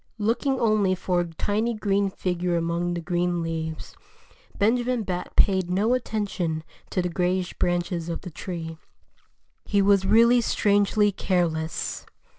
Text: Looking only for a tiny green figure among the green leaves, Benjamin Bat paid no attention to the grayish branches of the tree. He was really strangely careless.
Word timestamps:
Looking 0.17 0.59
only 0.59 0.95
for 0.95 1.19
a 1.19 1.25
tiny 1.27 1.75
green 1.75 2.09
figure 2.09 2.55
among 2.57 2.95
the 2.95 3.01
green 3.01 3.43
leaves, 3.43 3.95
Benjamin 4.57 5.03
Bat 5.03 5.35
paid 5.35 5.69
no 5.69 5.93
attention 5.93 6.63
to 6.89 7.03
the 7.03 7.07
grayish 7.09 7.53
branches 7.59 8.09
of 8.09 8.21
the 8.21 8.31
tree. 8.31 8.79
He 9.63 9.79
was 9.79 10.07
really 10.07 10.41
strangely 10.41 11.11
careless. 11.11 12.07